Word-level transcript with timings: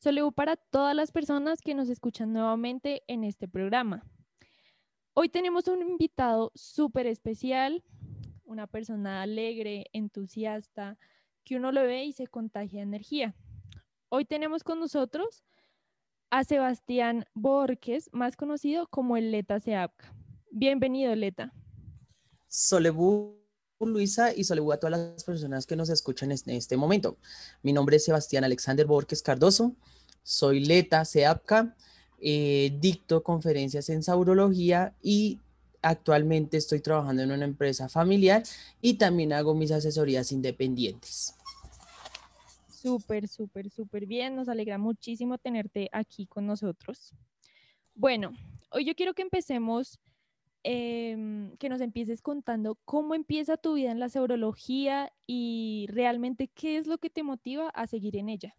Solebu 0.00 0.30
para 0.30 0.56
todas 0.56 0.94
las 0.94 1.10
personas 1.10 1.60
que 1.60 1.74
nos 1.74 1.88
escuchan 1.88 2.32
nuevamente 2.32 3.02
en 3.08 3.24
este 3.24 3.48
programa. 3.48 4.06
Hoy 5.12 5.28
tenemos 5.28 5.66
un 5.66 5.82
invitado 5.82 6.52
súper 6.54 7.08
especial, 7.08 7.82
una 8.44 8.68
persona 8.68 9.22
alegre, 9.22 9.86
entusiasta, 9.92 10.96
que 11.42 11.56
uno 11.56 11.72
lo 11.72 11.82
ve 11.82 12.04
y 12.04 12.12
se 12.12 12.28
contagia 12.28 12.80
energía. 12.80 13.34
Hoy 14.08 14.24
tenemos 14.24 14.62
con 14.62 14.78
nosotros 14.78 15.42
a 16.30 16.44
Sebastián 16.44 17.24
Borges, 17.34 18.08
más 18.12 18.36
conocido 18.36 18.86
como 18.86 19.16
el 19.16 19.32
Leta 19.32 19.58
Seapca. 19.58 20.14
Bienvenido, 20.52 21.12
Leta. 21.16 21.52
Solebu 22.46 23.47
Luisa 23.86 24.34
y 24.34 24.44
Solebu 24.44 24.72
a 24.72 24.78
todas 24.78 24.98
las 24.98 25.24
personas 25.24 25.66
que 25.66 25.76
nos 25.76 25.88
escuchan 25.88 26.32
en 26.32 26.50
este 26.50 26.76
momento. 26.76 27.16
Mi 27.62 27.72
nombre 27.72 27.96
es 27.96 28.04
Sebastián 28.04 28.44
Alexander 28.44 28.86
Borges 28.86 29.22
Cardoso, 29.22 29.74
soy 30.24 30.64
Leta 30.64 31.04
Seapca, 31.04 31.76
eh, 32.20 32.76
dicto 32.80 33.22
conferencias 33.22 33.88
en 33.88 34.02
saurología 34.02 34.94
y 35.00 35.38
actualmente 35.80 36.56
estoy 36.56 36.80
trabajando 36.80 37.22
en 37.22 37.30
una 37.30 37.44
empresa 37.44 37.88
familiar 37.88 38.42
y 38.82 38.94
también 38.94 39.32
hago 39.32 39.54
mis 39.54 39.70
asesorías 39.70 40.32
independientes. 40.32 41.34
Súper, 42.68 43.28
súper, 43.28 43.70
súper 43.70 44.06
bien. 44.06 44.34
Nos 44.34 44.48
alegra 44.48 44.78
muchísimo 44.78 45.38
tenerte 45.38 45.88
aquí 45.92 46.26
con 46.26 46.46
nosotros. 46.46 47.12
Bueno, 47.94 48.32
hoy 48.70 48.84
yo 48.84 48.94
quiero 48.94 49.14
que 49.14 49.22
empecemos, 49.22 49.98
em, 50.70 51.56
que 51.56 51.70
nos 51.70 51.80
empieces 51.80 52.20
contando 52.20 52.76
cómo 52.84 53.14
empieza 53.14 53.56
tu 53.56 53.72
vida 53.72 53.90
en 53.90 53.98
la 53.98 54.10
saurología 54.10 55.10
y 55.26 55.86
realmente 55.88 56.48
qué 56.48 56.76
es 56.76 56.86
lo 56.86 56.98
que 56.98 57.08
te 57.08 57.22
motiva 57.22 57.70
a 57.70 57.86
seguir 57.86 58.16
en 58.16 58.28
ella. 58.28 58.54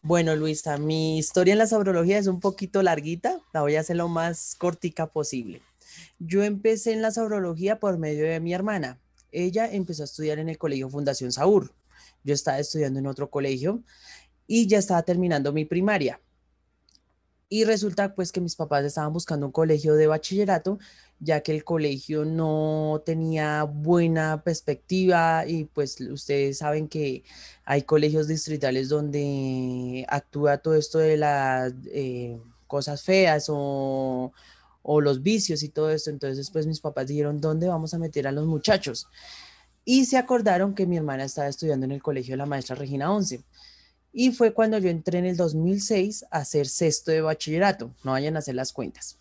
Bueno, 0.00 0.34
Luisa, 0.34 0.78
mi 0.78 1.18
historia 1.18 1.52
en 1.52 1.58
la 1.58 1.66
saurología 1.66 2.16
es 2.16 2.26
un 2.26 2.40
poquito 2.40 2.82
larguita, 2.82 3.38
la 3.52 3.60
voy 3.60 3.76
a 3.76 3.80
hacer 3.80 3.96
lo 3.96 4.08
más 4.08 4.54
cortica 4.54 5.06
posible. 5.08 5.60
Yo 6.18 6.42
empecé 6.42 6.94
en 6.94 7.02
la 7.02 7.10
saurología 7.10 7.78
por 7.78 7.98
medio 7.98 8.24
de 8.24 8.40
mi 8.40 8.54
hermana. 8.54 8.98
Ella 9.30 9.70
empezó 9.70 10.04
a 10.04 10.06
estudiar 10.06 10.38
en 10.38 10.48
el 10.48 10.56
Colegio 10.56 10.88
Fundación 10.88 11.32
Saur. 11.32 11.74
Yo 12.22 12.32
estaba 12.32 12.58
estudiando 12.58 12.98
en 12.98 13.06
otro 13.06 13.28
colegio 13.28 13.82
y 14.46 14.68
ya 14.68 14.78
estaba 14.78 15.02
terminando 15.02 15.52
mi 15.52 15.66
primaria. 15.66 16.18
Y 17.54 17.62
resulta 17.62 18.16
pues 18.16 18.32
que 18.32 18.40
mis 18.40 18.56
papás 18.56 18.84
estaban 18.84 19.12
buscando 19.12 19.46
un 19.46 19.52
colegio 19.52 19.94
de 19.94 20.08
bachillerato, 20.08 20.80
ya 21.20 21.40
que 21.40 21.52
el 21.52 21.62
colegio 21.62 22.24
no 22.24 23.00
tenía 23.06 23.62
buena 23.62 24.42
perspectiva 24.42 25.46
y 25.46 25.66
pues 25.66 26.00
ustedes 26.00 26.58
saben 26.58 26.88
que 26.88 27.22
hay 27.64 27.82
colegios 27.82 28.26
distritales 28.26 28.88
donde 28.88 30.04
actúa 30.08 30.58
todo 30.58 30.74
esto 30.74 30.98
de 30.98 31.16
las 31.16 31.72
eh, 31.92 32.40
cosas 32.66 33.04
feas 33.04 33.46
o, 33.48 34.32
o 34.82 35.00
los 35.00 35.22
vicios 35.22 35.62
y 35.62 35.68
todo 35.68 35.90
esto. 35.90 36.10
Entonces 36.10 36.50
pues 36.50 36.66
mis 36.66 36.80
papás 36.80 37.06
dijeron, 37.06 37.40
¿dónde 37.40 37.68
vamos 37.68 37.94
a 37.94 37.98
meter 37.98 38.26
a 38.26 38.32
los 38.32 38.46
muchachos? 38.46 39.06
Y 39.84 40.06
se 40.06 40.16
acordaron 40.16 40.74
que 40.74 40.86
mi 40.86 40.96
hermana 40.96 41.22
estaba 41.22 41.46
estudiando 41.46 41.86
en 41.86 41.92
el 41.92 42.02
colegio 42.02 42.32
de 42.32 42.38
la 42.38 42.46
maestra 42.46 42.74
Regina 42.74 43.12
11. 43.12 43.44
Y 44.16 44.30
fue 44.30 44.54
cuando 44.54 44.78
yo 44.78 44.90
entré 44.90 45.18
en 45.18 45.24
el 45.24 45.36
2006 45.36 46.26
a 46.30 46.38
hacer 46.38 46.68
sexto 46.68 47.10
de 47.10 47.20
bachillerato, 47.20 47.92
no 48.04 48.12
vayan 48.12 48.36
a 48.36 48.38
hacer 48.38 48.54
las 48.54 48.72
cuentas. 48.72 49.18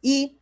Y 0.00 0.38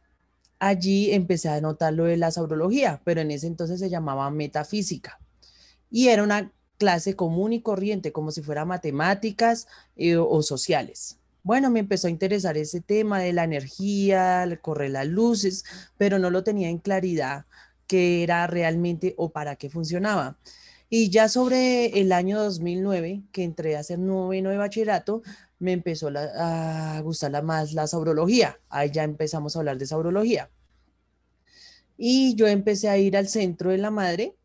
allí 0.58 1.12
empecé 1.12 1.48
a 1.48 1.62
notar 1.62 1.94
lo 1.94 2.04
de 2.04 2.18
la 2.18 2.30
saurología, 2.30 3.00
pero 3.04 3.22
en 3.22 3.30
ese 3.30 3.46
entonces 3.46 3.80
se 3.80 3.88
llamaba 3.88 4.30
metafísica. 4.30 5.18
Y 5.90 6.08
era 6.08 6.22
una 6.22 6.52
clase 6.76 7.16
común 7.16 7.54
y 7.54 7.62
corriente, 7.62 8.12
como 8.12 8.32
si 8.32 8.42
fuera 8.42 8.66
matemáticas 8.66 9.66
eh, 9.96 10.18
o 10.18 10.42
sociales. 10.42 11.18
Bueno, 11.42 11.70
me 11.70 11.80
empezó 11.80 12.08
a 12.08 12.10
interesar 12.10 12.58
ese 12.58 12.82
tema 12.82 13.20
de 13.20 13.32
la 13.32 13.44
energía, 13.44 14.46
correr 14.60 14.90
las 14.90 15.06
luces, 15.06 15.64
pero 15.96 16.18
no 16.18 16.28
lo 16.28 16.44
tenía 16.44 16.68
en 16.68 16.78
claridad 16.78 17.46
qué 17.86 18.22
era 18.22 18.46
realmente 18.46 19.14
o 19.16 19.30
para 19.30 19.56
qué 19.56 19.70
funcionaba. 19.70 20.36
Y 20.88 21.10
ya 21.10 21.28
sobre 21.28 22.00
el 22.00 22.12
año 22.12 22.40
2009, 22.42 23.24
que 23.32 23.42
entré 23.42 23.76
a 23.76 23.80
hacer 23.80 23.98
noveno 23.98 24.50
de 24.50 24.56
bachillerato, 24.56 25.22
me 25.58 25.72
empezó 25.72 26.10
a 26.14 27.00
gustar 27.02 27.32
la, 27.32 27.42
más 27.42 27.72
la 27.72 27.86
saurología. 27.86 28.60
Ahí 28.68 28.90
ya 28.90 29.02
empezamos 29.02 29.56
a 29.56 29.60
hablar 29.60 29.78
de 29.78 29.86
saurología. 29.86 30.50
Y 31.96 32.34
yo 32.36 32.46
empecé 32.46 32.88
a 32.88 32.98
ir 32.98 33.16
al 33.16 33.28
centro 33.28 33.70
de 33.70 33.78
la 33.78 33.90
madre 33.90 34.36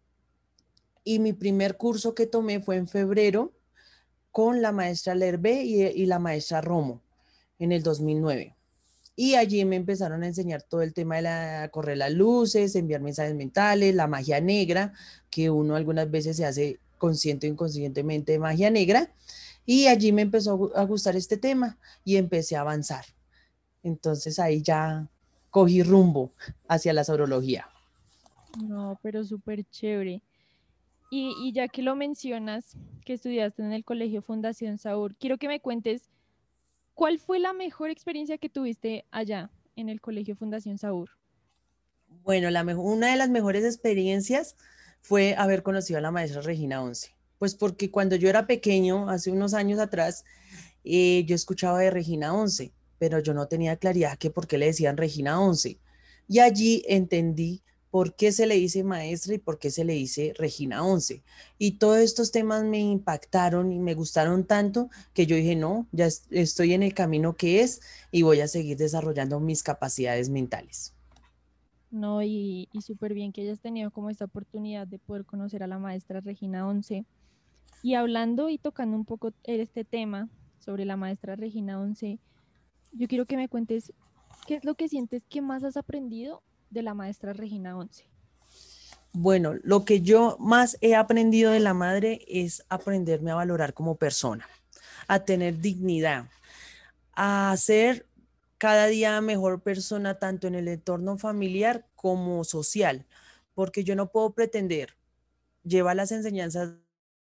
y 1.03 1.19
mi 1.19 1.34
primer 1.34 1.78
curso 1.78 2.16
que 2.16 2.25
tomé 2.28 2.62
fue 2.62 2.78
en 2.78 2.88
febrero 2.88 3.53
con 4.31 4.62
la 4.62 4.72
maestra 4.72 5.16
Lerbe 5.16 5.63
y, 5.63 5.84
y 5.84 6.06
la 6.06 6.19
maestra 6.19 6.62
Romo 6.62 7.01
en 7.59 7.72
el 7.72 7.84
2009. 7.84 8.56
Y 9.16 9.35
allí 9.35 9.63
me 9.66 9.75
empezaron 9.75 10.23
a 10.23 10.27
enseñar 10.27 10.63
todo 10.63 10.81
el 10.81 10.94
tema 10.94 11.17
de 11.17 11.22
la, 11.23 11.69
correr 11.72 11.97
las 11.97 12.11
luces, 12.11 12.75
enviar 12.75 13.01
mensajes 13.01 13.35
mentales, 13.35 13.94
la 13.94 14.07
magia 14.07 14.39
negra, 14.39 14.94
que 15.29 15.49
uno 15.49 15.75
algunas 15.75 16.09
veces 16.09 16.38
se 16.38 16.45
hace 16.45 16.79
consciente 16.97 17.47
o 17.47 17.50
inconscientemente 17.50 18.31
de 18.31 18.39
magia 18.39 18.69
negra. 18.69 19.11
Y 19.66 19.88
allí 19.88 20.11
me 20.11 20.21
empezó 20.21 20.71
a 20.75 20.83
gustar 20.85 21.16
este 21.16 21.38
tema 21.38 21.77
y 22.03 22.16
empecé 22.16 22.55
a 22.55 22.61
avanzar. 22.61 23.05
Entonces 23.83 24.39
ahí 24.39 24.61
ya 24.61 25.07
cogí 25.50 25.83
rumbo 25.83 26.31
hacia 26.67 26.94
la 26.94 27.03
saurología. 27.03 27.67
No, 28.63 29.00
pero 29.01 29.23
súper 29.23 29.63
chévere. 29.66 30.21
Y, 31.09 31.35
y, 31.44 31.51
ya 31.51 31.67
que 31.67 31.81
lo 31.81 31.95
mencionas, 31.95 32.77
que 33.05 33.13
estudiaste 33.13 33.61
en 33.61 33.73
el 33.73 33.83
Colegio 33.83 34.21
Fundación 34.21 34.77
Saur, 34.77 35.16
quiero 35.16 35.38
que 35.38 35.50
me 35.50 35.59
cuentes 35.59 36.09
¿Cuál 36.94 37.19
fue 37.19 37.40
la 37.40 37.53
mejor 37.53 37.90
experiencia 37.90 38.38
que 38.38 38.50
tuviste 38.50 39.06
allá 39.12 39.50
en 39.75 39.90
el 39.90 40.02
Colegio 40.02 40.35
Fundación 40.35 40.78
Saur? 40.78 41.09
Bueno, 42.24 42.50
una 42.79 43.12
de 43.12 43.16
las 43.16 43.29
mejores 43.29 43.63
experiencias 43.63 44.56
fue 45.01 45.35
haber 45.35 45.63
conocido 45.63 45.97
a 45.97 46.01
la 46.01 46.12
maestra 46.12 46.41
Regina 46.41 46.81
Once. 46.81 47.16
Pues 47.40 47.56
porque 47.56 47.90
cuando 47.90 48.16
yo 48.16 48.30
era 48.30 48.46
pequeño, 48.46 49.09
hace 49.09 49.31
unos 49.31 49.53
años 49.53 49.80
atrás, 49.80 50.24
eh, 50.84 51.24
yo 51.25 51.35
escuchaba 51.35 51.80
de 51.80 51.90
Regina 51.90 52.34
Once, 52.34 52.72
pero 53.00 53.19
yo 53.19 53.34
no 53.34 53.47
tenía 53.47 53.78
claridad 53.78 54.18
que 54.18 54.30
por 54.30 54.46
qué 54.46 54.57
le 54.57 54.68
decían 54.68 54.97
Regina 54.97 55.41
Once. 55.41 55.80
Y 56.28 56.40
allí 56.40 56.84
entendí 56.88 57.63
por 57.91 58.16
qué 58.16 58.31
se 58.31 58.47
le 58.47 58.56
dice 58.56 58.84
maestra 58.85 59.35
y 59.35 59.38
por 59.38 59.59
qué 59.59 59.69
se 59.69 59.84
le 59.84 59.94
dice 59.94 60.34
Regina 60.38 60.84
11. 60.84 61.22
Y 61.57 61.74
todos 61.74 61.97
estos 61.97 62.31
temas 62.31 62.63
me 62.63 62.79
impactaron 62.79 63.72
y 63.74 63.79
me 63.79 63.94
gustaron 63.94 64.46
tanto 64.46 64.90
que 65.13 65.25
yo 65.25 65.35
dije, 65.35 65.57
no, 65.57 65.85
ya 65.91 66.07
estoy 66.31 66.74
en 66.74 66.84
el 66.84 66.94
camino 66.94 67.35
que 67.35 67.62
es 67.62 67.81
y 68.09 68.22
voy 68.22 68.40
a 68.40 68.47
seguir 68.47 68.78
desarrollando 68.78 69.41
mis 69.41 69.62
capacidades 69.62 70.30
mentales. 70.30 70.96
No, 71.91 72.24
y, 72.24 72.69
y 72.72 72.81
súper 72.81 73.13
bien 73.13 73.34
que 73.34 73.41
hayas 73.41 73.59
tenido 73.59 73.91
como 73.91 74.09
esta 74.09 74.24
oportunidad 74.24 74.88
de 74.88 74.97
poder 74.97 75.25
conocer 75.25 75.62
a 75.62 75.68
la 75.68 75.78
maestra 75.78 76.22
Regina 76.22 76.66
11. 76.66 77.06
Y 77.84 77.96
hablando 77.96 78.50
y 78.50 78.57
tocando 78.57 78.96
un 78.96 79.03
poco 79.03 79.34
este 79.44 79.84
tema 79.84 80.30
sobre 80.59 80.85
la 80.85 80.96
maestra 80.96 81.35
Regina 81.35 81.81
11, 81.81 82.19
yo 82.94 83.07
quiero 83.09 83.25
que 83.25 83.35
me 83.35 83.50
cuentes 83.50 83.91
qué 84.47 84.56
es 84.56 84.63
lo 84.63 84.75
que 84.75 84.88
sientes 84.88 85.24
que 85.28 85.41
más 85.41 85.66
has 85.66 85.75
aprendido 85.75 86.41
de 86.71 86.81
la 86.81 86.95
maestra 86.95 87.33
Regina 87.33 87.77
Once? 87.77 88.07
Bueno, 89.13 89.53
lo 89.63 89.83
que 89.83 90.01
yo 90.01 90.37
más 90.39 90.77
he 90.81 90.95
aprendido 90.95 91.51
de 91.51 91.59
la 91.59 91.73
madre 91.73 92.25
es 92.27 92.63
aprenderme 92.69 93.31
a 93.31 93.35
valorar 93.35 93.73
como 93.73 93.95
persona, 93.95 94.47
a 95.07 95.25
tener 95.25 95.59
dignidad, 95.59 96.29
a 97.13 97.53
ser 97.57 98.07
cada 98.57 98.87
día 98.87 99.19
mejor 99.19 99.61
persona 99.61 100.17
tanto 100.17 100.47
en 100.47 100.55
el 100.55 100.67
entorno 100.69 101.17
familiar 101.17 101.85
como 101.95 102.43
social, 102.45 103.05
porque 103.53 103.83
yo 103.83 103.95
no 103.95 104.11
puedo 104.11 104.33
pretender 104.33 104.95
llevar 105.63 105.97
las 105.97 106.13
enseñanzas 106.13 106.75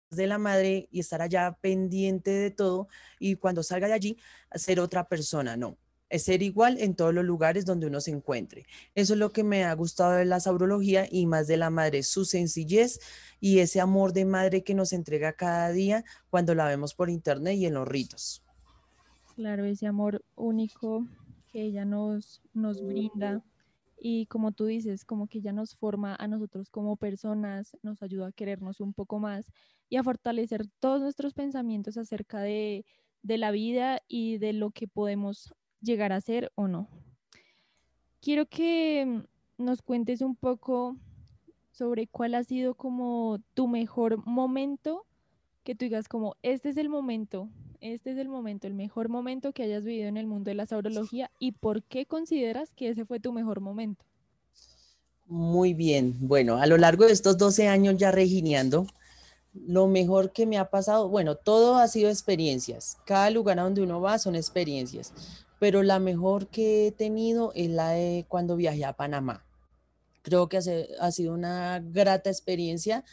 de 0.09 0.27
la 0.27 0.37
madre 0.37 0.89
y 0.91 0.99
estar 0.99 1.21
allá 1.21 1.57
pendiente 1.61 2.31
de 2.31 2.51
todo 2.51 2.89
y 3.19 3.35
cuando 3.35 3.63
salga 3.63 3.87
de 3.87 3.93
allí 3.93 4.17
ser 4.55 4.79
otra 4.81 5.07
persona, 5.07 5.55
no 5.55 5.77
es 6.09 6.23
ser 6.23 6.41
igual 6.41 6.77
en 6.79 6.95
todos 6.95 7.13
los 7.13 7.25
lugares 7.25 7.65
donde 7.65 7.87
uno 7.87 8.01
se 8.01 8.11
encuentre. 8.11 8.65
Eso 8.95 9.13
es 9.13 9.19
lo 9.19 9.31
que 9.31 9.43
me 9.43 9.63
ha 9.63 9.73
gustado 9.73 10.13
de 10.13 10.25
la 10.25 10.39
saurología 10.39 11.07
y 11.09 11.25
más 11.25 11.47
de 11.47 11.57
la 11.57 11.69
madre, 11.69 12.03
su 12.03 12.25
sencillez 12.25 12.99
y 13.39 13.59
ese 13.59 13.81
amor 13.81 14.13
de 14.13 14.25
madre 14.25 14.63
que 14.63 14.73
nos 14.73 14.93
entrega 14.93 15.33
cada 15.33 15.71
día 15.71 16.03
cuando 16.29 16.55
la 16.55 16.67
vemos 16.67 16.93
por 16.93 17.09
internet 17.09 17.55
y 17.55 17.65
en 17.65 17.73
los 17.73 17.87
ritos. 17.87 18.43
Claro, 19.35 19.65
ese 19.65 19.85
amor 19.85 20.23
único 20.35 21.05
que 21.51 21.61
ella 21.61 21.85
nos, 21.85 22.41
nos 22.53 22.83
brinda 22.83 23.43
y 23.99 24.27
como 24.27 24.51
tú 24.51 24.65
dices, 24.65 25.05
como 25.05 25.27
que 25.27 25.39
ella 25.39 25.53
nos 25.53 25.75
forma 25.75 26.15
a 26.15 26.27
nosotros 26.27 26.69
como 26.69 26.97
personas, 26.97 27.75
nos 27.81 28.01
ayuda 28.03 28.27
a 28.27 28.31
querernos 28.31 28.79
un 28.79 28.93
poco 28.93 29.19
más 29.19 29.51
y 29.89 29.97
a 29.97 30.03
fortalecer 30.03 30.67
todos 30.79 31.01
nuestros 31.01 31.33
pensamientos 31.33 31.97
acerca 31.97 32.41
de, 32.41 32.85
de 33.23 33.37
la 33.37 33.51
vida 33.51 34.01
y 34.07 34.37
de 34.37 34.53
lo 34.53 34.71
que 34.71 34.87
podemos 34.87 35.53
llegar 35.81 36.11
a 36.11 36.21
ser 36.21 36.51
o 36.55 36.67
no. 36.67 36.87
Quiero 38.21 38.47
que 38.47 39.23
nos 39.57 39.81
cuentes 39.81 40.21
un 40.21 40.35
poco 40.35 40.95
sobre 41.71 42.07
cuál 42.07 42.35
ha 42.35 42.43
sido 42.43 42.75
como 42.75 43.39
tu 43.53 43.67
mejor 43.67 44.25
momento, 44.25 45.05
que 45.63 45.75
tú 45.75 45.85
digas 45.85 46.07
como, 46.07 46.35
este 46.41 46.69
es 46.69 46.77
el 46.77 46.89
momento 46.89 47.49
este 47.81 48.11
es 48.11 48.17
el 48.17 48.29
momento, 48.29 48.67
el 48.67 48.73
mejor 48.73 49.09
momento 49.09 49.53
que 49.53 49.63
hayas 49.63 49.83
vivido 49.83 50.07
en 50.07 50.17
el 50.17 50.27
mundo 50.27 50.49
de 50.49 50.55
la 50.55 50.65
saurología 50.65 51.31
y 51.39 51.53
por 51.53 51.83
qué 51.83 52.05
consideras 52.05 52.71
que 52.75 52.89
ese 52.89 53.05
fue 53.05 53.19
tu 53.19 53.31
mejor 53.31 53.59
momento. 53.61 54.03
Muy 55.25 55.73
bien, 55.73 56.15
bueno, 56.21 56.57
a 56.57 56.65
lo 56.67 56.77
largo 56.77 57.05
de 57.05 57.11
estos 57.11 57.37
12 57.37 57.67
años 57.67 57.97
ya 57.97 58.11
regineando, 58.11 58.87
lo 59.53 59.87
mejor 59.87 60.31
que 60.31 60.45
me 60.45 60.57
ha 60.57 60.69
pasado, 60.69 61.09
bueno, 61.09 61.35
todo 61.35 61.75
ha 61.77 61.87
sido 61.87 62.09
experiencias. 62.09 62.97
Cada 63.05 63.29
lugar 63.29 63.59
a 63.59 63.63
donde 63.63 63.81
uno 63.81 63.99
va 63.99 64.19
son 64.19 64.35
experiencias, 64.35 65.13
pero 65.59 65.83
la 65.83 65.99
mejor 65.99 66.47
que 66.47 66.87
he 66.87 66.91
tenido 66.91 67.51
es 67.55 67.69
la 67.69 67.91
de 67.91 68.25
cuando 68.27 68.55
viajé 68.55 68.85
a 68.85 68.93
Panamá. 68.93 69.45
Creo 70.21 70.49
que 70.49 70.57
ha 70.99 71.11
sido 71.11 71.33
una 71.33 71.79
grata 71.79 72.29
experiencia 72.29 73.05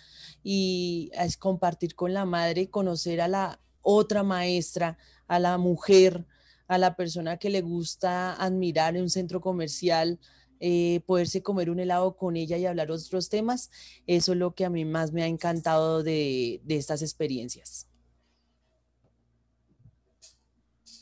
y 0.43 1.11
es 1.14 1.37
compartir 1.37 1.94
con 1.94 2.12
la 2.12 2.25
madre, 2.25 2.70
conocer 2.70 3.20
a 3.20 3.29
la 3.29 3.61
otra 3.82 4.23
maestra, 4.25 4.99
a 5.29 5.38
la 5.38 5.56
mujer, 5.58 6.26
a 6.67 6.79
la 6.79 6.96
persona 6.96 7.37
que 7.37 7.50
le 7.50 7.61
gusta 7.61 8.32
admirar 8.35 8.97
en 8.97 9.02
un 9.02 9.11
centro 9.11 9.40
comercial, 9.40 10.19
eh, 10.61 11.00
poderse 11.06 11.43
comer 11.43 11.69
un 11.69 11.81
helado 11.81 12.17
con 12.17 12.37
ella 12.37 12.56
y 12.56 12.67
hablar 12.67 12.90
otros 12.90 13.29
temas, 13.29 13.70
eso 14.06 14.32
es 14.32 14.38
lo 14.38 14.55
que 14.55 14.64
a 14.64 14.70
mí 14.70 14.85
más 14.85 15.12
me 15.12 15.23
ha 15.23 15.26
encantado 15.26 16.02
de, 16.02 16.62
estas 16.69 17.02
experiencias. 17.02 17.87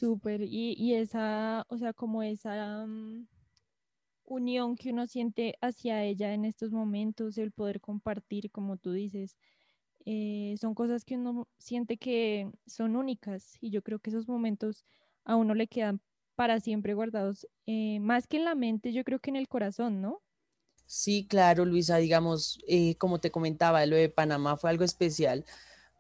Súper, 0.02 0.42
y, 0.42 0.94
esa, 0.94 1.64
o 1.68 1.78
sea, 1.78 1.92
como 1.92 2.24
esa 2.24 2.84
mm, 2.88 3.28
unión 4.24 4.74
que 4.74 4.90
uno 4.90 5.06
siente 5.06 5.54
hacia 5.60 6.02
ella 6.02 6.34
en 6.34 6.44
estos 6.44 6.72
momentos, 6.72 7.38
el 7.38 7.52
poder 7.52 7.80
compartir, 7.80 8.50
como 8.50 8.76
tú 8.78 8.90
dices, 8.90 9.36
eh, 10.04 10.56
son 10.60 10.74
cosas 10.74 11.04
que 11.04 11.14
uno 11.14 11.46
siente 11.56 11.98
que 11.98 12.50
son 12.66 12.96
únicas 12.96 13.56
y 13.60 13.70
yo 13.70 13.82
creo 13.82 14.00
que 14.00 14.10
esos 14.10 14.26
momentos 14.26 14.84
a 15.24 15.36
uno 15.36 15.54
le 15.54 15.68
quedan 15.68 16.00
para 16.34 16.58
siempre 16.58 16.94
guardados, 16.94 17.46
eh, 17.66 18.00
más 18.00 18.26
que 18.26 18.38
en 18.38 18.44
la 18.46 18.56
mente, 18.56 18.92
yo 18.92 19.04
creo 19.04 19.20
que 19.20 19.30
en 19.30 19.36
el 19.36 19.46
corazón, 19.46 20.02
¿no? 20.02 20.20
Sí, 20.86 21.28
claro, 21.28 21.64
Luisa, 21.64 21.98
digamos, 21.98 22.58
eh, 22.66 22.96
como 22.96 23.20
te 23.20 23.30
comentaba, 23.30 23.86
lo 23.86 23.94
de 23.94 24.08
Panamá 24.08 24.56
fue 24.56 24.70
algo 24.70 24.82
especial 24.82 25.44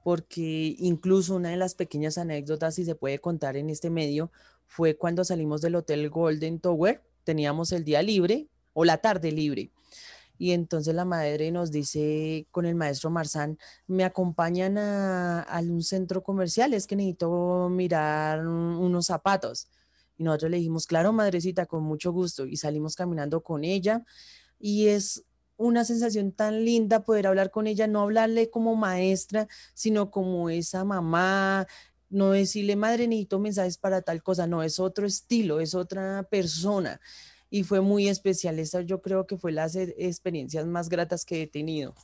porque 0.02 0.76
incluso 0.78 1.36
una 1.36 1.50
de 1.50 1.56
las 1.56 1.74
pequeñas 1.74 2.18
anécdotas, 2.18 2.74
si 2.74 2.84
se 2.84 2.94
puede 2.94 3.18
contar 3.18 3.56
en 3.56 3.70
este 3.70 3.90
medio, 3.90 4.30
fue 4.66 4.96
cuando 4.96 5.24
salimos 5.24 5.60
del 5.60 5.76
Hotel 5.76 6.08
Golden 6.10 6.58
Tower, 6.60 7.02
teníamos 7.24 7.72
el 7.72 7.84
día 7.84 8.02
libre 8.02 8.48
o 8.72 8.84
la 8.84 8.98
tarde 8.98 9.32
libre. 9.32 9.70
Y 10.38 10.52
entonces 10.52 10.94
la 10.94 11.04
madre 11.04 11.52
nos 11.52 11.70
dice 11.70 12.48
con 12.50 12.66
el 12.66 12.74
maestro 12.74 13.10
Marzán, 13.10 13.58
me 13.86 14.02
acompañan 14.02 14.76
a, 14.78 15.42
a 15.42 15.60
un 15.60 15.82
centro 15.82 16.22
comercial, 16.22 16.74
es 16.74 16.86
que 16.86 16.96
necesito 16.96 17.68
mirar 17.70 18.44
unos 18.46 19.06
zapatos. 19.06 19.68
Y 20.16 20.24
nosotros 20.24 20.50
le 20.50 20.56
dijimos, 20.56 20.86
claro, 20.86 21.12
madrecita, 21.12 21.66
con 21.66 21.84
mucho 21.84 22.12
gusto. 22.12 22.46
Y 22.46 22.56
salimos 22.56 22.96
caminando 22.96 23.42
con 23.42 23.64
ella. 23.64 24.04
Y 24.58 24.88
es 24.88 25.24
una 25.56 25.84
sensación 25.84 26.32
tan 26.32 26.64
linda 26.64 27.04
poder 27.04 27.26
hablar 27.26 27.50
con 27.50 27.66
ella, 27.66 27.86
no 27.86 28.00
hablarle 28.00 28.50
como 28.50 28.76
maestra, 28.76 29.48
sino 29.74 30.10
como 30.10 30.50
esa 30.50 30.84
mamá, 30.84 31.66
no 32.10 32.30
decirle, 32.30 32.76
madre, 32.76 33.08
necesito 33.08 33.38
mensajes 33.38 33.78
para 33.78 34.02
tal 34.02 34.22
cosa, 34.22 34.46
no, 34.46 34.62
es 34.62 34.78
otro 34.78 35.06
estilo, 35.06 35.60
es 35.60 35.74
otra 35.74 36.24
persona. 36.30 37.00
Y 37.50 37.64
fue 37.64 37.80
muy 37.80 38.08
especial, 38.08 38.58
esa 38.58 38.82
yo 38.82 39.00
creo 39.02 39.26
que 39.26 39.36
fue 39.36 39.52
las 39.52 39.76
e, 39.76 39.94
experiencias 39.98 40.66
más 40.66 40.88
gratas 40.88 41.24
que 41.24 41.42
he 41.42 41.46
tenido. 41.46 41.94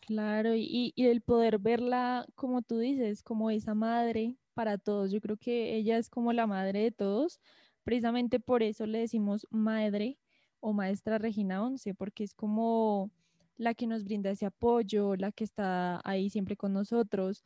Claro, 0.00 0.54
y, 0.54 0.92
y 0.96 1.06
el 1.06 1.20
poder 1.22 1.58
verla, 1.58 2.26
como 2.34 2.62
tú 2.62 2.78
dices, 2.78 3.22
como 3.22 3.50
esa 3.50 3.74
madre 3.74 4.36
para 4.52 4.78
todos. 4.78 5.10
Yo 5.10 5.20
creo 5.20 5.36
que 5.36 5.76
ella 5.76 5.98
es 5.98 6.08
como 6.08 6.32
la 6.32 6.46
madre 6.46 6.80
de 6.80 6.90
todos. 6.90 7.40
Precisamente 7.84 8.40
por 8.40 8.62
eso 8.62 8.86
le 8.86 8.98
decimos 8.98 9.46
madre 9.50 10.18
o 10.62 10.72
maestra 10.72 11.18
Regina 11.18 11.62
11, 11.62 11.94
porque 11.94 12.24
es 12.24 12.34
como 12.34 13.10
la 13.56 13.74
que 13.74 13.86
nos 13.86 14.04
brinda 14.04 14.30
ese 14.30 14.46
apoyo, 14.46 15.16
la 15.16 15.32
que 15.32 15.44
está 15.44 16.00
ahí 16.04 16.30
siempre 16.30 16.56
con 16.56 16.72
nosotros. 16.72 17.42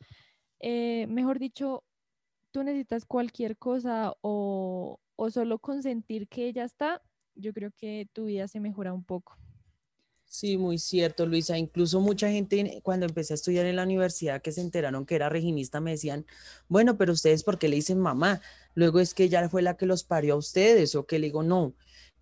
Eh, 0.59 1.07
mejor 1.07 1.39
dicho, 1.39 1.83
tú 2.51 2.63
necesitas 2.63 3.05
cualquier 3.05 3.57
cosa 3.57 4.13
o, 4.21 4.99
o 5.15 5.29
solo 5.31 5.59
consentir 5.59 6.27
que 6.27 6.47
ella 6.47 6.63
está, 6.63 7.01
yo 7.35 7.53
creo 7.53 7.71
que 7.75 8.07
tu 8.13 8.25
vida 8.25 8.47
se 8.47 8.59
mejora 8.59 8.93
un 8.93 9.03
poco. 9.03 9.35
Sí, 10.29 10.57
muy 10.57 10.77
cierto, 10.77 11.25
Luisa. 11.25 11.57
Incluso 11.57 12.01
mucha 12.01 12.29
gente 12.29 12.81
cuando 12.83 13.05
empecé 13.05 13.33
a 13.33 13.35
estudiar 13.35 13.65
en 13.65 13.77
la 13.77 13.83
universidad 13.83 14.41
que 14.41 14.51
se 14.51 14.61
enteraron 14.61 15.05
que 15.05 15.15
era 15.15 15.29
reginista 15.29 15.79
me 15.79 15.91
decían, 15.91 16.25
bueno, 16.67 16.97
pero 16.97 17.13
ustedes, 17.13 17.43
¿por 17.43 17.57
qué 17.57 17.69
le 17.69 17.77
dicen 17.77 17.99
mamá? 17.99 18.41
Luego 18.75 18.99
es 18.99 19.13
que 19.13 19.23
ella 19.23 19.47
fue 19.49 19.61
la 19.61 19.77
que 19.77 19.85
los 19.85 20.03
parió 20.03 20.33
a 20.33 20.37
ustedes 20.37 20.95
o 20.95 21.05
que 21.05 21.17
le 21.17 21.27
digo, 21.27 21.43
no, 21.43 21.73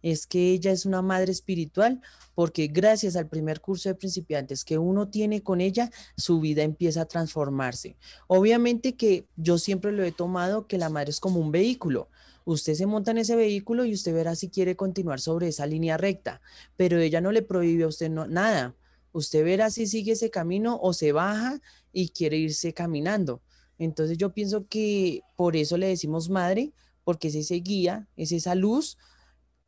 es 0.06 0.28
que 0.28 0.52
ella 0.52 0.72
es 0.72 0.86
una 0.86 1.02
madre 1.02 1.32
espiritual 1.32 2.00
porque 2.36 2.68
gracias 2.68 3.16
al 3.16 3.28
primer 3.28 3.60
curso 3.60 3.90
de 3.90 3.96
principiantes 3.96 4.64
que 4.64 4.78
uno 4.78 5.08
tiene 5.08 5.42
con 5.42 5.62
ella, 5.62 5.90
su 6.16 6.40
vida 6.40 6.62
empieza 6.62 7.02
a 7.02 7.06
transformarse. 7.06 7.98
Obviamente 8.28 8.96
que 8.96 9.26
yo 9.36 9.58
siempre 9.58 9.92
lo 9.92 10.04
he 10.04 10.12
tomado 10.12 10.68
que 10.68 10.78
la 10.78 10.90
madre 10.90 11.10
es 11.10 11.20
como 11.20 11.40
un 11.40 11.52
vehículo 11.52 12.08
usted 12.46 12.76
se 12.76 12.86
monta 12.86 13.10
en 13.10 13.18
ese 13.18 13.36
vehículo 13.36 13.86
y 13.86 13.94
usted 13.94 14.14
verá 14.14 14.36
si 14.36 14.50
quiere 14.50 14.76
continuar 14.76 15.20
sobre 15.20 15.48
esa 15.48 15.66
línea 15.66 15.98
recta, 15.98 16.42
pero 16.78 17.00
ella 17.00 17.20
no 17.20 17.32
le 17.32 17.42
prohíbe 17.42 17.86
a 17.86 17.88
usted 17.88 18.10
nada. 18.10 18.76
Usted 19.14 19.44
verá 19.44 19.72
si 19.72 19.88
sigue 19.88 20.12
ese 20.12 20.30
camino 20.30 20.78
o 20.80 20.94
se 20.94 21.12
baja 21.12 21.60
y 21.92 22.10
quiere 22.10 22.38
irse 22.38 22.72
caminando. 22.72 23.42
Entonces 23.80 24.20
yo 24.20 24.32
pienso 24.32 24.68
que 24.68 25.22
por 25.36 25.56
eso 25.56 25.78
le 25.78 25.88
decimos 25.88 26.30
madre, 26.30 26.72
porque 27.04 27.30
es 27.30 27.36
ese 27.36 27.56
guía, 27.56 28.08
es 28.16 28.32
esa 28.32 28.54
luz 28.54 28.98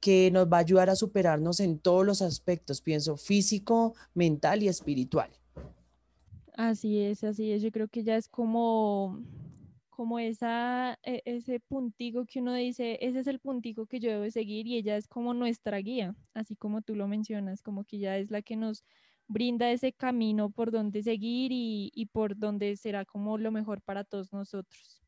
que 0.08 0.32
nos 0.32 0.48
va 0.48 0.56
a 0.56 0.60
ayudar 0.62 0.90
a 0.90 0.96
superarnos 0.96 1.60
en 1.60 1.80
todos 1.80 2.06
los 2.06 2.22
aspectos, 2.22 2.80
pienso 2.80 3.18
físico, 3.18 3.94
mental 4.14 4.64
y 4.64 4.70
espiritual. 4.70 5.30
Así 6.54 7.00
es, 7.00 7.26
así 7.26 7.52
es. 7.52 7.62
Yo 7.62 7.74
creo 7.74 7.90
que 7.90 8.06
ya 8.06 8.16
es 8.16 8.30
como 8.30 9.20
como 9.90 10.18
esa, 10.20 10.98
e, 11.04 11.22
ese 11.26 11.60
puntico 11.60 12.26
que 12.26 12.40
uno 12.40 12.54
dice, 12.54 12.98
ese 13.02 13.20
es 13.20 13.28
el 13.28 13.40
puntico 13.40 13.86
que 13.86 14.00
yo 14.00 14.10
debo 14.10 14.32
seguir 14.32 14.66
y 14.66 14.78
ella 14.78 14.96
es 14.96 15.10
como 15.10 15.34
nuestra 15.34 15.78
guía, 15.80 16.16
así 16.34 16.56
como 16.56 16.82
tú 16.82 16.96
lo 16.96 17.10
mencionas, 17.10 17.62
como 17.62 17.84
que 17.84 17.98
ella 17.98 18.18
es 18.18 18.32
la 18.32 18.42
que 18.42 18.56
nos 18.56 18.86
brinda 19.28 19.70
ese 19.72 19.92
camino 19.92 20.52
por 20.52 20.72
donde 20.72 21.04
seguir 21.04 21.52
y, 21.52 21.92
y 21.94 22.06
por 22.06 22.38
donde 22.38 22.78
será 22.78 23.04
como 23.04 23.38
lo 23.38 23.52
mejor 23.52 23.82
para 23.82 24.06
todos 24.06 24.32
nosotros. 24.32 25.02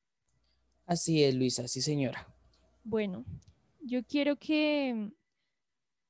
Así 0.85 1.23
es, 1.23 1.35
Luisa, 1.35 1.69
sí 1.69 1.81
señora. 1.81 2.27
Bueno, 2.83 3.23
yo 3.79 4.03
quiero 4.03 4.37
que 4.37 5.11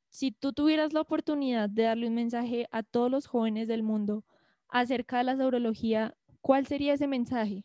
si 0.09 0.31
tú 0.31 0.53
tuvieras 0.53 0.93
la 0.93 1.01
oportunidad 1.01 1.69
de 1.69 1.83
darle 1.83 2.07
un 2.07 2.15
mensaje 2.15 2.67
a 2.71 2.83
todos 2.83 3.11
los 3.11 3.27
jóvenes 3.27 3.67
del 3.67 3.83
mundo 3.83 4.23
acerca 4.67 5.19
de 5.19 5.23
la 5.25 5.38
saurología, 5.38 6.15
¿cuál 6.41 6.67
sería 6.67 6.93
ese 6.93 7.07
mensaje? 7.07 7.63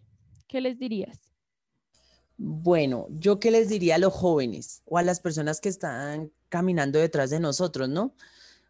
¿qué 0.54 0.60
les 0.60 0.78
dirías? 0.78 1.18
Bueno, 2.36 3.08
yo 3.10 3.40
qué 3.40 3.50
les 3.50 3.68
diría 3.68 3.96
a 3.96 3.98
los 3.98 4.12
jóvenes 4.12 4.82
o 4.84 4.98
a 4.98 5.02
las 5.02 5.18
personas 5.18 5.60
que 5.60 5.68
están 5.68 6.30
caminando 6.48 7.00
detrás 7.00 7.30
de 7.30 7.40
nosotros, 7.40 7.88
¿no? 7.88 8.14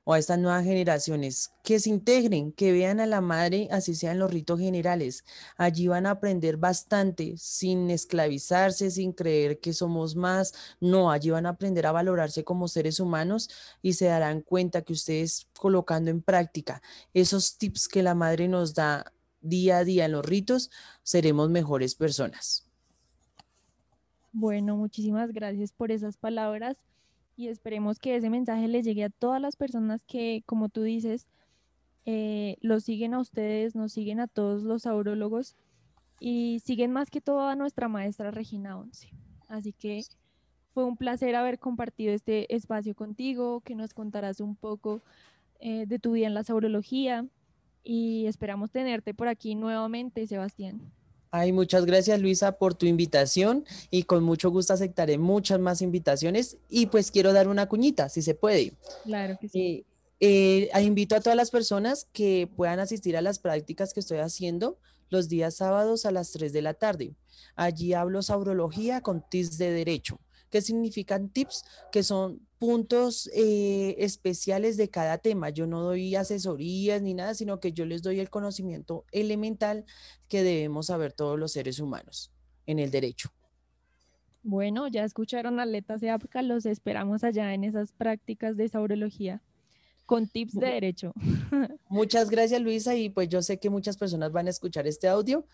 O 0.04 0.12
a 0.12 0.18
estas 0.18 0.38
nuevas 0.38 0.64
generaciones, 0.64 1.52
que 1.62 1.80
se 1.80 1.90
integren, 1.90 2.52
que 2.52 2.73
vean 2.73 3.00
a 3.00 3.06
la 3.06 3.20
madre, 3.20 3.68
así 3.70 3.94
sean 3.94 4.18
los 4.18 4.30
ritos 4.30 4.61
generales. 4.61 5.25
Allí 5.56 5.88
van 5.88 6.06
a 6.06 6.11
aprender 6.11 6.58
bastante, 6.58 7.34
sin 7.38 7.90
esclavizarse, 7.90 8.90
sin 8.90 9.12
creer 9.12 9.61
que 9.61 9.73
somos 9.73 10.14
más. 10.14 10.52
No, 10.80 11.11
allí 11.11 11.30
van 11.30 11.46
a 11.46 11.50
aprender 11.50 11.87
a 11.87 11.92
valorarse 11.92 12.44
como 12.44 12.68
seres 12.68 13.00
humanos 13.00 13.49
y 13.80 13.94
se 13.94 14.06
darán 14.06 14.42
cuenta 14.42 14.82
que 14.82 14.92
ustedes 14.92 15.49
colocando 15.58 16.11
en 16.11 16.20
práctica 16.23 16.82
esos 17.14 17.56
tips 17.56 17.88
que 17.88 18.02
la 18.02 18.14
madre 18.14 18.49
nos 18.49 18.75
da 18.75 19.12
día 19.40 19.78
a 19.78 19.84
día 19.84 20.06
en 20.06 20.12
los 20.12 20.25
ritos, 20.25 20.70
seremos 21.02 21.50
mejores 21.50 21.94
personas. 21.94 22.66
Bueno, 24.32 24.76
muchísimas 24.76 25.32
gracias 25.32 25.73
por 25.73 25.92
esas 25.92 26.16
palabras 26.16 26.76
y 27.36 27.48
esperemos 27.48 27.98
que 27.98 28.16
ese 28.16 28.30
mensaje 28.30 28.68
les 28.68 28.84
llegue 28.84 29.04
a 29.04 29.10
todas 29.10 29.40
las 29.40 29.56
personas 29.56 30.02
que, 30.04 30.42
como 30.46 30.68
tú 30.68 30.82
dices, 30.82 31.28
eh, 32.06 32.56
los 32.60 32.84
siguen 32.84 33.14
a 33.14 33.20
ustedes, 33.20 33.74
nos 33.74 33.92
siguen 33.92 34.20
a 34.20 34.26
todos 34.26 34.62
los 34.62 34.86
aurólogos 34.86 35.56
y 36.20 36.60
siguen 36.64 36.92
más 36.92 37.10
que 37.10 37.20
todo 37.20 37.48
a 37.48 37.56
nuestra 37.56 37.88
maestra 37.88 38.30
Regina 38.30 38.78
Once. 38.78 39.08
Así 39.48 39.72
que 39.72 40.02
fue 40.72 40.84
un 40.84 40.96
placer 40.96 41.34
haber 41.34 41.58
compartido 41.58 42.12
este 42.12 42.54
espacio 42.54 42.94
contigo, 42.94 43.60
que 43.60 43.74
nos 43.74 43.94
contarás 43.94 44.40
un 44.40 44.56
poco 44.56 45.00
eh, 45.60 45.86
de 45.86 45.98
tu 45.98 46.12
vida 46.12 46.26
en 46.26 46.34
la 46.34 46.44
saurología, 46.44 47.26
y 47.84 48.26
esperamos 48.26 48.70
tenerte 48.70 49.12
por 49.12 49.28
aquí 49.28 49.54
nuevamente, 49.54 50.26
Sebastián. 50.26 50.80
Ay, 51.36 51.50
muchas 51.50 51.84
gracias 51.84 52.20
Luisa 52.20 52.58
por 52.58 52.74
tu 52.74 52.86
invitación 52.86 53.64
y 53.90 54.04
con 54.04 54.22
mucho 54.22 54.52
gusto 54.52 54.72
aceptaré 54.72 55.18
muchas 55.18 55.58
más 55.58 55.82
invitaciones 55.82 56.58
y 56.68 56.86
pues 56.86 57.10
quiero 57.10 57.32
dar 57.32 57.48
una 57.48 57.66
cuñita, 57.66 58.08
si 58.08 58.22
se 58.22 58.36
puede. 58.36 58.74
Claro 59.02 59.36
que 59.40 59.48
sí. 59.48 59.84
Eh, 60.20 60.70
Eh, 60.72 60.82
invito 60.84 61.16
a 61.16 61.20
todas 61.20 61.36
las 61.36 61.50
personas 61.50 62.06
que 62.12 62.48
puedan 62.54 62.78
asistir 62.78 63.16
a 63.16 63.20
las 63.20 63.40
prácticas 63.40 63.92
que 63.92 63.98
estoy 63.98 64.18
haciendo 64.18 64.78
los 65.10 65.28
días 65.28 65.56
sábados 65.56 66.06
a 66.06 66.12
las 66.12 66.30
3 66.30 66.52
de 66.52 66.62
la 66.62 66.74
tarde. 66.74 67.16
Allí 67.56 67.94
hablo 67.94 68.22
saurología 68.22 69.00
con 69.00 69.28
tips 69.28 69.58
de 69.58 69.72
derecho. 69.72 70.20
¿Qué 70.50 70.62
significan 70.62 71.30
tips? 71.30 71.64
Que 71.90 72.04
son 72.04 72.43
puntos 72.58 73.30
eh, 73.34 73.96
especiales 73.99 74.76
de 74.76 74.88
cada 74.88 75.18
tema. 75.18 75.50
Yo 75.50 75.66
no 75.66 75.82
doy 75.82 76.14
asesorías 76.14 77.02
ni 77.02 77.14
nada, 77.14 77.34
sino 77.34 77.61
que 77.61 77.73
yo 77.73 77.84
les 77.84 78.02
doy 78.02 78.20
el 78.20 78.30
conocimiento 78.30 79.04
elemental 79.12 79.84
que 80.28 80.42
debemos 80.42 80.87
saber 80.87 81.12
todos 81.12 81.38
los 81.38 81.52
seres 81.52 81.78
humanos 81.78 82.32
en 82.66 82.78
el 82.78 82.90
derecho. 82.90 83.30
Bueno, 84.42 84.88
ya 84.88 85.04
escucharon 85.04 85.58
Atletas 85.58 86.00
de 86.00 86.11
APCA, 86.11 86.42
los 86.42 86.66
esperamos 86.66 87.25
allá 87.25 87.54
en 87.54 87.64
esas 87.64 87.92
prácticas 87.92 88.56
de 88.56 88.68
saurología 88.68 89.42
con 90.06 90.28
tips 90.28 90.54
de 90.54 90.66
derecho. 90.66 91.12
Muchas 91.88 92.30
gracias 92.30 92.61
Luisa 92.61 92.94
y 92.94 93.08
pues 93.08 93.28
yo 93.28 93.42
sé 93.42 93.58
que 93.58 93.70
muchas 93.70 93.96
personas 93.96 94.32
van 94.32 94.46
a 94.46 94.50
escuchar 94.50 94.87
este 94.87 95.08
audio 95.08 95.46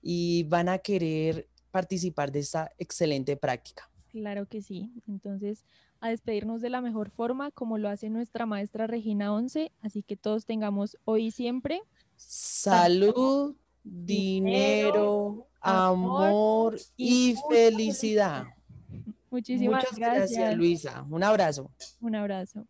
y 0.00 0.44
van 0.44 0.68
a 0.68 0.78
querer 0.78 1.48
participar 1.70 2.32
de 2.32 2.40
esta 2.40 2.70
excelente 2.78 3.36
práctica. 3.36 3.90
Claro 4.08 4.46
que 4.46 4.62
sí. 4.62 4.90
Entonces, 5.06 5.64
a 6.00 6.08
despedirnos 6.08 6.60
de 6.60 6.70
la 6.70 6.80
mejor 6.80 7.10
forma, 7.10 7.50
como 7.50 7.78
lo 7.78 7.88
hace 7.88 8.08
nuestra 8.10 8.46
maestra 8.46 8.86
Regina 8.86 9.32
Once. 9.32 9.72
Así 9.82 10.02
que 10.02 10.16
todos 10.16 10.46
tengamos 10.46 10.96
hoy 11.04 11.26
y 11.26 11.30
siempre 11.30 11.82
salud, 12.16 13.54
dinero, 13.82 15.46
amor 15.60 16.78
y 16.96 17.34
felicidad. 17.48 18.46
Muchísimas 19.30 19.84
Muchas 19.84 19.98
gracias. 19.98 20.56
Luisa. 20.56 21.06
Un 21.08 21.22
abrazo. 21.22 21.70
Un 22.00 22.14
abrazo. 22.16 22.66